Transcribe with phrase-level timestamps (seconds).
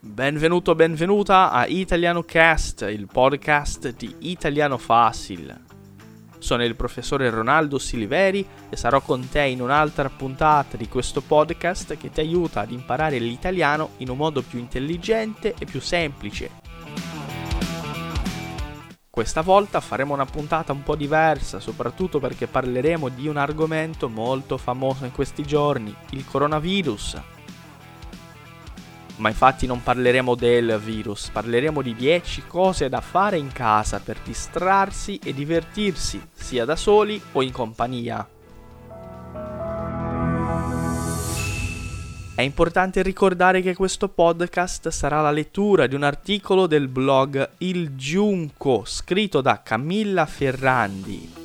[0.00, 5.64] Benvenuto, benvenuta a Italiano Cast, il podcast di Italiano Facile.
[6.38, 11.98] Sono il professore Ronaldo Silveri e sarò con te in un'altra puntata di questo podcast
[11.98, 16.50] che ti aiuta ad imparare l'italiano in un modo più intelligente e più semplice.
[19.10, 24.56] Questa volta faremo una puntata un po' diversa, soprattutto perché parleremo di un argomento molto
[24.56, 27.20] famoso in questi giorni, il coronavirus
[29.20, 34.18] ma infatti non parleremo del virus, parleremo di 10 cose da fare in casa per
[34.24, 38.26] distrarsi e divertirsi, sia da soli o in compagnia.
[42.34, 47.96] È importante ricordare che questo podcast sarà la lettura di un articolo del blog Il
[47.96, 51.39] Giunco scritto da Camilla Ferrandi,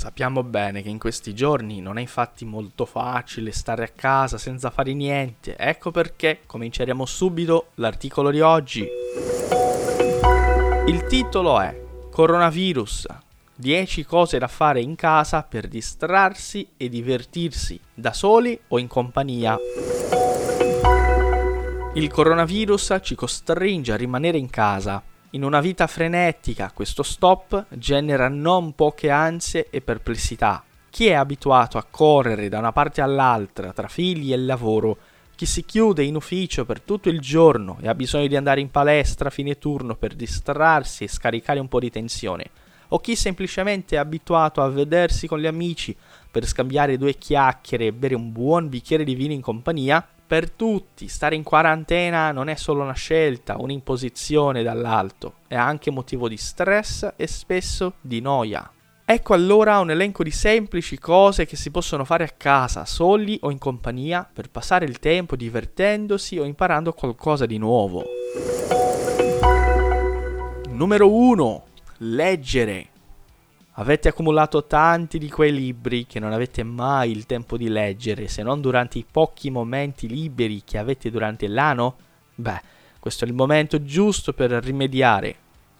[0.00, 4.70] Sappiamo bene che in questi giorni non è infatti molto facile stare a casa senza
[4.70, 8.88] fare niente, ecco perché cominceremo subito l'articolo di oggi.
[10.86, 11.78] Il titolo è
[12.10, 13.08] Coronavirus,
[13.54, 19.58] 10 cose da fare in casa per distrarsi e divertirsi, da soli o in compagnia.
[21.92, 28.28] Il coronavirus ci costringe a rimanere in casa in una vita frenetica questo stop genera
[28.28, 30.64] non poche ansie e perplessità.
[30.90, 34.96] Chi è abituato a correre da una parte all'altra tra figli e lavoro,
[35.36, 38.72] chi si chiude in ufficio per tutto il giorno e ha bisogno di andare in
[38.72, 42.50] palestra a fine turno per distrarsi e scaricare un po' di tensione,
[42.88, 45.96] o chi semplicemente è abituato a vedersi con gli amici
[46.28, 51.08] per scambiare due chiacchiere e bere un buon bicchiere di vino in compagnia, per tutti
[51.08, 57.14] stare in quarantena non è solo una scelta, un'imposizione dall'alto, è anche motivo di stress
[57.16, 58.70] e spesso di noia.
[59.04, 63.50] Ecco allora un elenco di semplici cose che si possono fare a casa, soli o
[63.50, 68.04] in compagnia, per passare il tempo divertendosi o imparando qualcosa di nuovo.
[70.68, 71.64] Numero 1.
[71.96, 72.89] Leggere.
[73.80, 78.42] Avete accumulato tanti di quei libri che non avete mai il tempo di leggere, se
[78.42, 81.96] non durante i pochi momenti liberi che avete durante l'anno?
[82.34, 82.60] Beh,
[82.98, 85.34] questo è il momento giusto per rimediare.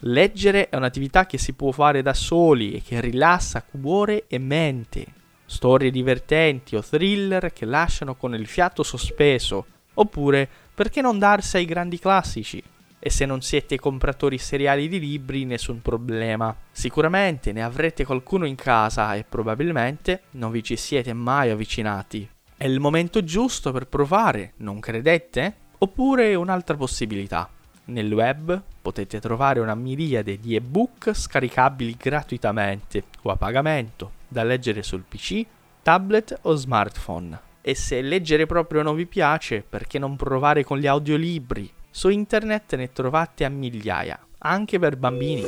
[0.00, 5.06] Leggere è un'attività che si può fare da soli e che rilassa cuore e mente.
[5.46, 11.64] Storie divertenti o thriller che lasciano con il fiato sospeso, oppure perché non darsi ai
[11.64, 12.60] grandi classici?
[13.06, 16.56] E se non siete compratori seriali di libri nessun problema.
[16.72, 22.26] Sicuramente ne avrete qualcuno in casa e probabilmente non vi ci siete mai avvicinati.
[22.56, 25.54] È il momento giusto per provare, non credete?
[25.76, 27.46] Oppure un'altra possibilità.
[27.86, 34.82] Nel web potete trovare una miriade di ebook scaricabili gratuitamente o a pagamento da leggere
[34.82, 35.44] sul PC,
[35.82, 37.38] tablet o smartphone.
[37.60, 42.74] E se leggere proprio non vi piace, perché non provare con gli audiolibri su internet
[42.74, 45.46] ne trovate a migliaia, anche per bambini.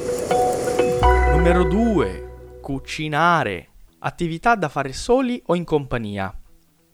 [1.32, 2.58] Numero 2.
[2.60, 3.68] Cucinare.
[3.98, 6.32] Attività da fare soli o in compagnia.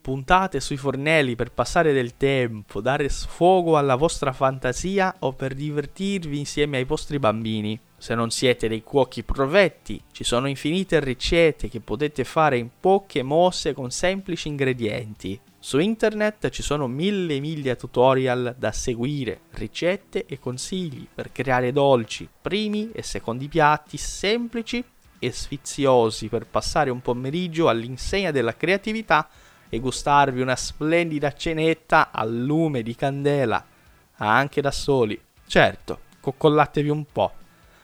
[0.01, 6.39] Puntate sui fornelli per passare del tempo, dare sfogo alla vostra fantasia o per divertirvi
[6.39, 7.79] insieme ai vostri bambini.
[7.99, 13.23] Se non siete dei cuochi provetti, ci sono infinite ricette che potete fare in poche
[13.23, 15.39] mosse con semplici ingredienti.
[15.65, 22.29] Su internet ci sono mille miglia tutorial da seguire, ricette e consigli per creare dolci,
[22.43, 24.85] primi e secondi piatti semplici
[25.21, 29.29] e sfiziosi per passare un pomeriggio all'insegna della creatività
[29.69, 33.65] e gustarvi una splendida cenetta al lume di candela,
[34.17, 35.19] anche da soli.
[35.47, 37.35] Certo, coccollatevi un po',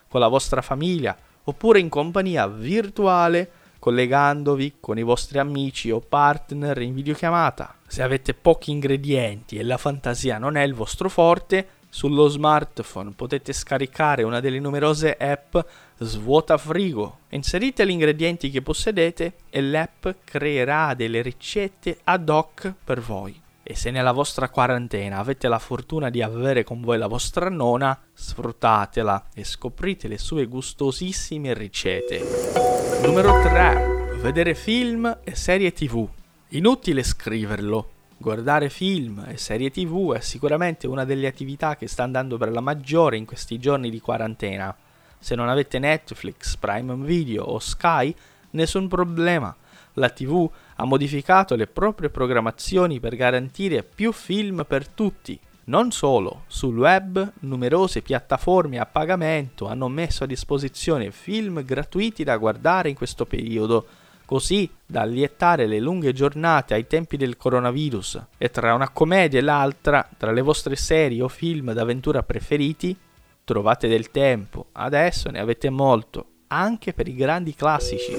[0.09, 6.81] con la vostra famiglia oppure in compagnia virtuale collegandovi con i vostri amici o partner
[6.81, 7.77] in videochiamata.
[7.87, 13.53] Se avete pochi ingredienti e la fantasia non è il vostro forte, sullo smartphone potete
[13.53, 15.57] scaricare una delle numerose app
[15.99, 17.21] Svuota Frigo.
[17.31, 23.41] Inserite gli ingredienti che possedete e l'app creerà delle ricette ad hoc per voi.
[23.63, 27.99] E se nella vostra quarantena avete la fortuna di avere con voi la vostra nonna,
[28.15, 32.88] sfruttatela e scoprite le sue gustosissime ricette.
[33.03, 34.21] Numero 3.
[34.21, 36.07] Vedere film e serie tv.
[36.49, 37.91] Inutile scriverlo.
[38.17, 42.61] Guardare film e serie tv è sicuramente una delle attività che sta andando per la
[42.61, 44.75] maggiore in questi giorni di quarantena.
[45.19, 48.15] Se non avete Netflix, Prime Video o Sky,
[48.51, 49.55] nessun problema
[49.95, 55.39] la TV ha modificato le proprie programmazioni per garantire più film per tutti.
[55.69, 62.39] Non solo, sul web numerose piattaforme a pagamento hanno messo a disposizione film gratuiti da
[62.39, 63.87] guardare in questo periodo,
[64.25, 69.43] così da allietare le lunghe giornate ai tempi del coronavirus e tra una commedia e
[69.43, 72.97] l'altra, tra le vostre serie o film d'avventura preferiti,
[73.45, 78.17] trovate del tempo, adesso ne avete molto, anche per i grandi classici.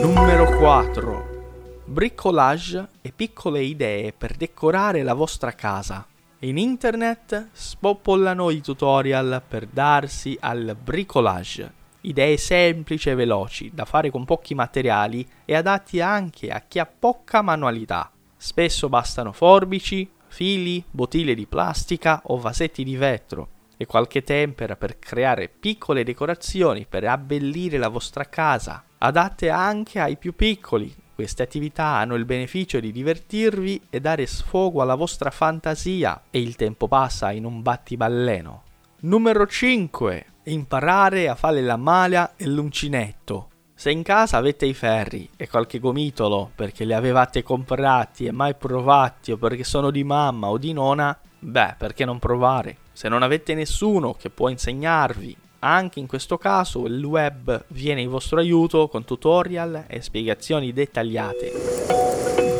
[0.00, 1.82] Numero 4.
[1.84, 6.06] Bricolage e piccole idee per decorare la vostra casa.
[6.44, 11.72] In internet spopolano i tutorial per darsi al bricolage.
[12.02, 16.84] Idee semplici e veloci, da fare con pochi materiali e adatti anche a chi ha
[16.84, 18.10] poca manualità.
[18.36, 23.48] Spesso bastano forbici, fili, bottiglie di plastica o vasetti di vetro
[23.78, 30.18] e qualche tempera per creare piccole decorazioni per abbellire la vostra casa, adatte anche ai
[30.18, 36.22] più piccoli, queste attività hanno il beneficio di divertirvi e dare sfogo alla vostra fantasia
[36.30, 38.62] e il tempo passa in un battiballeno.
[39.00, 40.26] Numero 5.
[40.44, 43.48] Imparare a fare la maglia e l'uncinetto.
[43.74, 48.54] Se in casa avete i ferri e qualche gomitolo perché li avevate comprati e mai
[48.54, 52.78] provati o perché sono di mamma o di nonna, beh, perché non provare?
[52.92, 58.10] Se non avete nessuno che può insegnarvi anche in questo caso il web viene in
[58.10, 61.52] vostro aiuto con tutorial e spiegazioni dettagliate.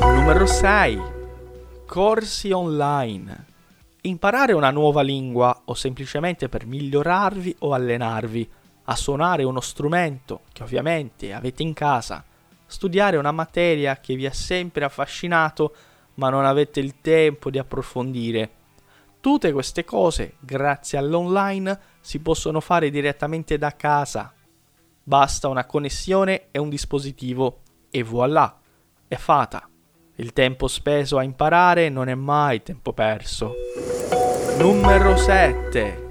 [0.00, 1.00] Numero 6.
[1.86, 3.44] Corsi online.
[4.02, 8.50] Imparare una nuova lingua o semplicemente per migliorarvi o allenarvi
[8.84, 12.24] a suonare uno strumento che ovviamente avete in casa,
[12.64, 15.74] studiare una materia che vi ha sempre affascinato
[16.14, 18.50] ma non avete il tempo di approfondire
[19.24, 24.30] Tutte queste cose, grazie all'online, si possono fare direttamente da casa.
[25.02, 28.54] Basta una connessione e un dispositivo e voilà,
[29.08, 29.66] è fatta.
[30.16, 33.54] Il tempo speso a imparare non è mai tempo perso.
[34.58, 36.10] Numero 7.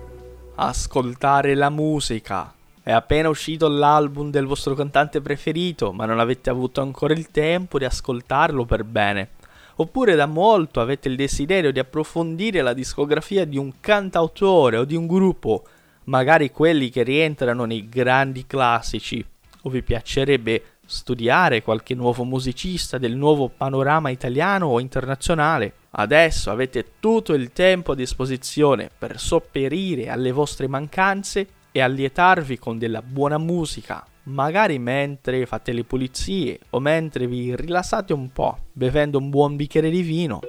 [0.56, 2.52] Ascoltare la musica.
[2.82, 7.78] È appena uscito l'album del vostro cantante preferito, ma non avete avuto ancora il tempo
[7.78, 9.30] di ascoltarlo per bene
[9.76, 14.96] oppure da molto avete il desiderio di approfondire la discografia di un cantautore o di
[14.96, 15.64] un gruppo,
[16.06, 19.26] magari quelli che rientrano nei grandi classici,
[19.64, 25.74] o vi piacerebbe studiare qualche nuovo musicista del nuovo panorama italiano o internazionale.
[25.92, 32.78] Adesso avete tutto il tempo a disposizione per sopperire alle vostre mancanze e allietarvi con
[32.78, 39.18] della buona musica, magari mentre fate le pulizie o mentre vi rilassate un po' bevendo
[39.18, 40.40] un buon bicchiere di vino.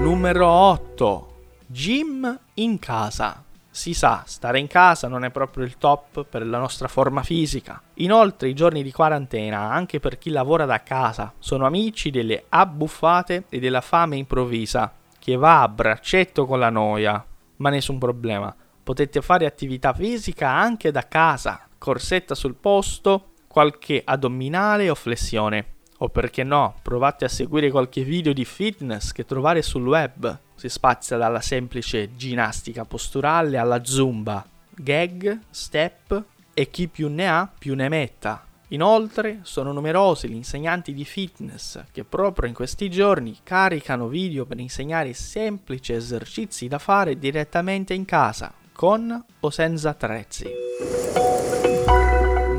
[0.00, 1.26] Numero 8.
[1.66, 3.44] Gym in casa.
[3.70, 7.80] Si sa, stare in casa non è proprio il top per la nostra forma fisica.
[7.94, 13.44] Inoltre i giorni di quarantena, anche per chi lavora da casa, sono amici delle abbuffate
[13.48, 17.24] e della fame improvvisa, che va a braccetto con la noia.
[17.56, 18.52] Ma nessun problema,
[18.82, 25.76] potete fare attività fisica anche da casa, corsetta sul posto, qualche addominale o flessione.
[25.98, 30.38] O perché no, provate a seguire qualche video di fitness che trovate sul web.
[30.54, 36.22] Si spazia dalla semplice ginnastica posturale alla zumba, gag, step
[36.54, 38.44] e chi più ne ha più ne metta.
[38.68, 44.60] Inoltre sono numerosi gli insegnanti di fitness che proprio in questi giorni caricano video per
[44.60, 51.37] insegnare semplici esercizi da fare direttamente in casa, con o senza attrezzi.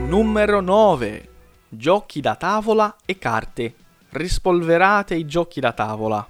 [0.09, 1.29] Numero 9.
[1.69, 3.75] Giochi da tavola e carte.
[4.09, 6.27] Rispolverate i giochi da tavola.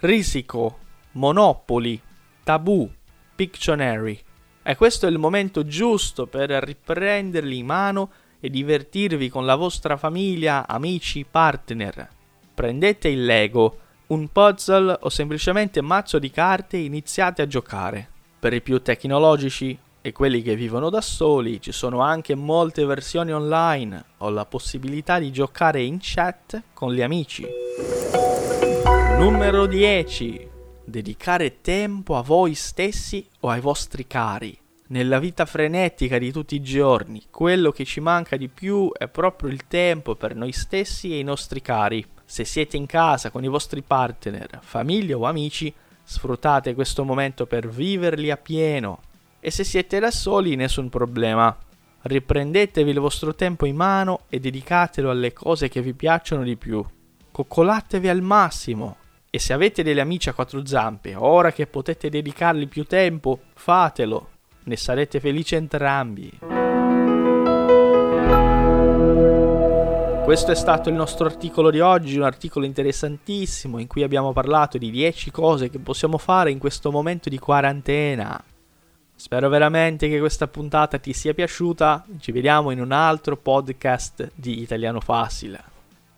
[0.00, 0.78] Risico,
[1.12, 1.98] Monopoli,
[2.42, 2.86] Tabù,
[3.34, 4.20] Pictionary.
[4.62, 9.96] E questo è il momento giusto per riprenderli in mano e divertirvi con la vostra
[9.96, 12.06] famiglia, amici, partner.
[12.52, 13.78] Prendete il Lego,
[14.08, 18.06] un puzzle o semplicemente mazzo di carte e iniziate a giocare.
[18.38, 23.32] Per i più tecnologici e quelli che vivono da soli, ci sono anche molte versioni
[23.32, 27.46] online o la possibilità di giocare in chat con gli amici.
[29.18, 30.50] Numero 10.
[30.84, 34.54] Dedicare tempo a voi stessi o ai vostri cari.
[34.88, 39.48] Nella vita frenetica di tutti i giorni, quello che ci manca di più è proprio
[39.48, 42.04] il tempo per noi stessi e i nostri cari.
[42.26, 47.66] Se siete in casa con i vostri partner, famiglia o amici, sfruttate questo momento per
[47.66, 49.00] viverli a pieno,
[49.46, 51.54] e se siete da soli nessun problema.
[52.00, 56.82] Riprendetevi il vostro tempo in mano e dedicatelo alle cose che vi piacciono di più.
[57.30, 58.96] Coccolatevi al massimo
[59.28, 64.28] e se avete degli amici a quattro zampe, ora che potete dedicargli più tempo, fatelo.
[64.62, 66.38] Ne sarete felici entrambi.
[70.24, 74.78] Questo è stato il nostro articolo di oggi, un articolo interessantissimo in cui abbiamo parlato
[74.78, 78.42] di 10 cose che possiamo fare in questo momento di quarantena.
[79.24, 82.04] Spero veramente che questa puntata ti sia piaciuta.
[82.20, 85.64] Ci vediamo in un altro podcast di Italiano Facile.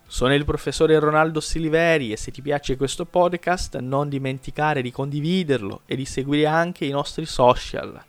[0.08, 5.82] Sono il professore Ronaldo Silveri e se ti piace questo podcast non dimenticare di condividerlo
[5.86, 8.02] e di seguire anche i nostri social.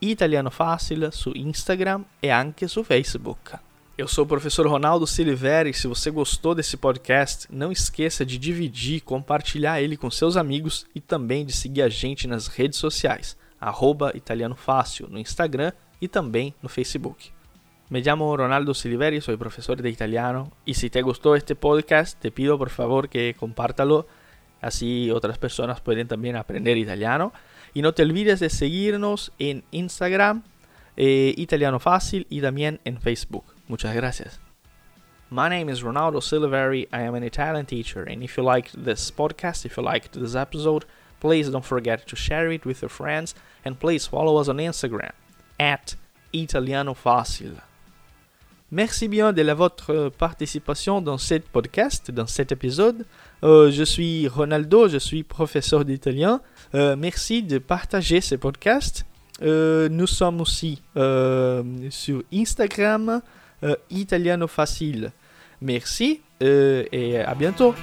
[0.00, 3.58] Italiano Fácil su Instagram e anche su Facebook.
[3.96, 5.72] Eu sou o professor Ronaldo Silveri.
[5.72, 11.00] Se você gostou desse podcast, não esqueça de dividir, compartilhar ele com seus amigos e
[11.00, 16.54] também de seguir a gente nas redes sociais, arroba Italiano Fácil no Instagram e também
[16.62, 17.16] no Facebook.
[17.88, 22.30] Me llamo Ronaldo Siliveri, soy profesor de italiano y si te gustó este podcast te
[22.30, 24.06] pido por favor que compártalo,
[24.60, 27.32] así otras personas pueden también aprender italiano.
[27.72, 30.42] Y no te olvides de seguirnos en Instagram,
[30.96, 33.44] eh, Italiano Fácil y también en Facebook.
[33.66, 34.40] Muchas gracias.
[35.30, 36.86] My name is Ronaldo Siliveri.
[36.92, 40.36] I am an Italian teacher, and if you liked this podcast, if you liked this
[40.36, 40.84] episode,
[41.24, 45.12] please don't forget to share it with your friends and please follow us on Instagram
[45.58, 45.96] at
[46.32, 47.52] Italiano Fácil.
[48.70, 53.06] Merci bien de la, votre participation dans ce podcast, dans cet épisode.
[53.42, 56.40] Euh, je suis Ronaldo, je suis professeur d'italien.
[56.74, 59.06] Euh, merci de partager ce podcast.
[59.42, 63.22] Euh, nous sommes aussi euh, sur Instagram,
[63.62, 65.12] euh, Italiano Facile.
[65.62, 67.74] Merci et à bientôt.